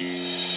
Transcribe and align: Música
Música 0.00 0.47